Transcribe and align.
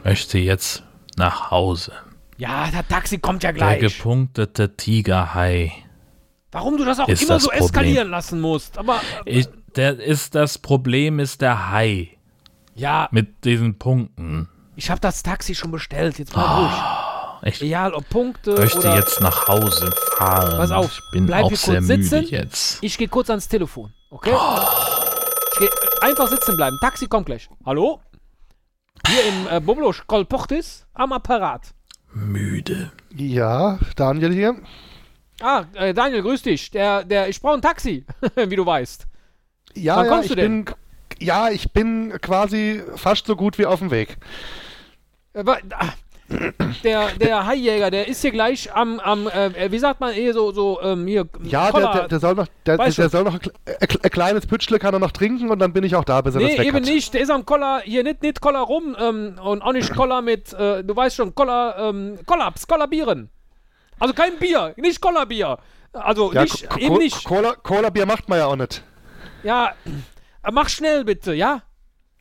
Ich 0.00 0.04
möchte 0.04 0.38
jetzt 0.38 0.82
nach 1.16 1.50
Hause. 1.50 1.92
Ja, 2.36 2.68
der 2.70 2.88
Taxi 2.88 3.18
kommt 3.18 3.42
ja 3.44 3.52
gleich. 3.52 3.78
Der 3.78 3.90
gepunktete 3.90 4.74
Tigerhai. 4.76 5.72
Warum 6.50 6.78
du 6.78 6.84
das 6.84 6.98
auch 6.98 7.06
immer 7.06 7.16
das 7.16 7.42
so 7.42 7.48
Problem. 7.50 7.64
eskalieren 7.64 8.10
lassen 8.10 8.40
musst. 8.40 8.78
Aber 8.78 9.00
ich, 9.24 9.46
der 9.76 10.00
ist 10.00 10.34
das 10.34 10.58
Problem 10.58 11.20
ist 11.20 11.42
der 11.42 11.70
Hai 11.70 12.16
ja, 12.74 13.08
mit 13.10 13.44
diesen 13.44 13.78
Punkten. 13.78 14.48
ich 14.76 14.90
habe 14.90 15.00
das 15.00 15.22
Taxi 15.22 15.54
schon 15.54 15.70
bestellt. 15.70 16.18
Jetzt 16.18 16.34
mal 16.34 16.42
ruhig. 17.42 17.52
Ich 17.54 17.62
Egal 17.62 17.94
ob 17.94 18.06
Punkte 18.10 18.54
möchte 18.54 18.78
oder. 18.80 18.96
jetzt 18.96 19.20
nach 19.22 19.48
Hause 19.48 19.90
fahren. 20.18 20.58
Pass 20.58 20.70
auf, 20.70 20.92
ich 20.92 21.10
bin 21.12 21.24
bleib 21.26 21.44
auch 21.44 21.48
hier 21.48 21.56
sehr 21.56 21.74
kurz 21.76 21.88
müde 21.88 22.02
sitzen. 22.02 22.26
jetzt. 22.28 22.78
Ich 22.82 22.98
gehe 22.98 23.08
kurz 23.08 23.30
ans 23.30 23.48
Telefon, 23.48 23.92
okay? 24.10 24.34
Ich 25.54 25.58
geh, 25.60 25.68
einfach 26.02 26.28
sitzen 26.28 26.56
bleiben. 26.56 26.76
Taxi 26.82 27.06
kommt 27.06 27.26
gleich. 27.26 27.48
Hallo? 27.64 28.00
Hier 29.06 29.24
im 29.24 29.48
äh, 29.56 29.60
Boblosch 29.60 30.06
Kolportis 30.06 30.86
am 30.92 31.12
Apparat. 31.14 31.72
Müde. 32.12 32.92
Ja, 33.14 33.78
Daniel 33.96 34.32
hier. 34.34 34.56
Ah, 35.40 35.64
äh, 35.74 35.94
Daniel, 35.94 36.20
grüß 36.22 36.42
dich. 36.42 36.70
Der, 36.70 37.04
der, 37.04 37.28
ich 37.30 37.40
brauche 37.40 37.54
ein 37.54 37.62
Taxi, 37.62 38.04
wie 38.36 38.56
du 38.56 38.66
weißt. 38.66 39.06
Ja, 39.76 39.96
Wann 39.96 40.04
ja, 40.04 40.10
kommst 40.10 40.24
ich 40.24 40.30
du 40.32 40.36
denn? 40.36 40.64
bin 40.66 40.74
ja, 41.20 41.50
ich 41.50 41.72
bin 41.72 42.12
quasi 42.20 42.82
fast 42.96 43.26
so 43.26 43.36
gut 43.36 43.58
wie 43.58 43.66
auf 43.66 43.78
dem 43.80 43.90
Weg. 43.90 44.16
Äh, 45.32 45.46
wa- 45.46 45.58
ah, 45.78 45.88
der, 46.84 47.08
der 47.20 47.44
Haijäger, 47.46 47.90
der 47.90 48.06
ist 48.06 48.20
hier 48.22 48.30
gleich 48.30 48.72
am, 48.72 49.00
am 49.00 49.26
äh, 49.26 49.70
wie 49.72 49.78
sagt 49.80 49.98
man, 50.00 50.14
eh 50.14 50.30
so, 50.32 50.52
so, 50.52 50.80
ähm, 50.80 51.06
hier, 51.08 51.26
Ja, 51.42 51.72
der, 51.72 51.92
der, 51.92 52.08
der 52.08 52.20
soll 52.20 52.34
noch, 52.34 52.46
der, 52.66 52.78
der 52.78 53.08
soll 53.10 53.24
noch 53.24 53.34
ein, 53.34 53.40
kle- 53.40 53.52
ein, 53.66 53.88
ein 54.02 54.10
kleines 54.10 54.46
Pütschle 54.46 54.78
kann 54.78 54.94
er 54.94 55.00
noch 55.00 55.10
trinken 55.10 55.50
und 55.50 55.58
dann 55.58 55.72
bin 55.72 55.82
ich 55.82 55.96
auch 55.96 56.04
da, 56.04 56.20
bis 56.20 56.34
er 56.36 56.40
Nee, 56.40 56.50
das 56.50 56.58
weg 56.58 56.66
eben 56.68 56.76
hat. 56.76 56.84
nicht. 56.84 57.14
Der 57.14 57.20
ist 57.22 57.30
am 57.30 57.44
Koller, 57.44 57.80
hier 57.84 58.04
nicht, 58.04 58.22
nicht 58.22 58.40
Koller 58.40 58.60
rum 58.60 58.96
ähm, 58.98 59.40
und 59.42 59.60
auch 59.62 59.72
nicht 59.72 59.92
Koller 59.94 60.22
mit, 60.22 60.52
äh, 60.52 60.84
du 60.84 60.94
weißt 60.94 61.16
schon, 61.16 61.34
Koller, 61.34 61.76
ähm, 61.78 62.18
Kollaps, 62.26 62.66
Kollerbieren. 62.66 63.28
Also 63.98 64.14
kein 64.14 64.38
Bier, 64.38 64.72
nicht 64.76 65.00
Kollerbier. 65.00 65.58
Also 65.92 66.32
Ja, 66.32 66.42
nicht, 66.42 66.68
eben 66.78 66.96
nicht. 66.98 67.24
Cola, 67.24 67.54
Cola 67.56 67.90
Bier 67.90 68.06
macht 68.06 68.28
man 68.28 68.38
ja 68.38 68.46
auch 68.46 68.54
nicht. 68.56 68.84
Ja, 69.42 69.70
äh, 69.84 69.90
mach 70.52 70.68
schnell 70.68 71.04
bitte, 71.04 71.34
ja? 71.34 71.62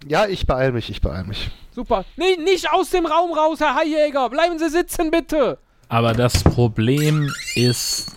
Ja, 0.07 0.27
ich 0.27 0.45
beeil 0.45 0.71
mich, 0.71 0.89
ich 0.89 1.01
beeil 1.01 1.23
mich. 1.25 1.51
Super. 1.71 2.05
Nee, 2.15 2.37
nicht 2.37 2.71
aus 2.71 2.89
dem 2.89 3.05
Raum 3.05 3.33
raus, 3.33 3.59
Herr 3.59 3.75
Haijäger. 3.75 4.29
Bleiben 4.29 4.57
Sie 4.57 4.69
sitzen, 4.69 5.11
bitte. 5.11 5.59
Aber 5.89 6.13
das 6.13 6.43
Problem 6.43 7.31
ist 7.55 8.15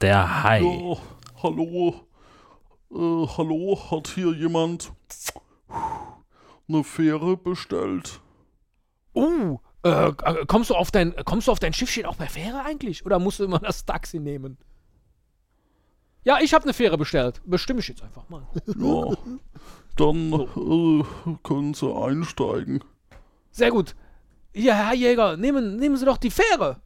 der 0.00 0.42
Hai. 0.42 0.60
Ja, 0.60 0.96
hallo. 1.42 1.94
Äh, 2.90 3.26
hallo, 3.36 3.78
hat 3.90 4.08
hier 4.08 4.32
jemand 4.32 4.92
eine 6.68 6.84
Fähre 6.84 7.36
bestellt? 7.36 8.20
Uh, 9.14 9.58
äh, 9.84 10.08
äh, 10.08 10.46
kommst 10.46 10.70
du 10.70 10.74
auf 10.74 10.90
dein, 10.90 11.14
kommst 11.24 11.48
du 11.48 11.52
auf 11.52 11.58
dein 11.58 11.72
Schiffchen 11.72 12.06
auch 12.06 12.16
per 12.16 12.28
Fähre 12.28 12.64
eigentlich? 12.64 13.04
Oder 13.04 13.18
musst 13.18 13.40
du 13.40 13.44
immer 13.44 13.58
das 13.58 13.84
Taxi 13.84 14.18
nehmen? 14.18 14.58
Ja, 16.24 16.38
ich 16.40 16.54
habe 16.54 16.64
eine 16.64 16.72
Fähre 16.72 16.98
bestellt. 16.98 17.40
Bestimme 17.44 17.80
ich 17.80 17.88
jetzt 17.88 18.02
einfach 18.02 18.28
mal. 18.28 18.46
Ja. 18.76 19.16
Dann 19.96 20.32
äh, 20.32 21.36
können 21.44 21.72
Sie 21.74 21.94
einsteigen. 21.94 22.82
Sehr 23.52 23.70
gut. 23.70 23.94
Hier, 24.52 24.74
Herr 24.74 24.94
Jäger, 24.94 25.36
nehmen, 25.36 25.76
nehmen 25.76 25.96
Sie 25.96 26.04
doch 26.04 26.16
die 26.16 26.32
Fähre. 26.32 26.80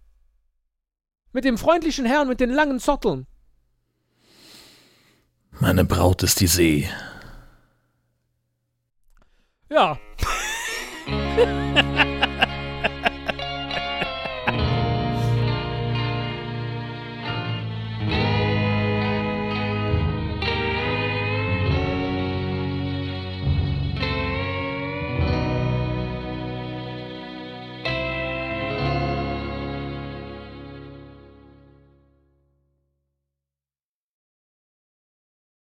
Mit 1.33 1.45
dem 1.45 1.57
freundlichen 1.57 2.05
Herrn 2.05 2.29
mit 2.29 2.41
den 2.41 2.51
langen 2.51 2.81
Zotteln. 2.81 3.27
Meine 5.53 5.85
Braut 5.85 6.23
ist 6.23 6.41
die 6.41 6.47
See. 6.47 6.89
Ja. 9.71 9.99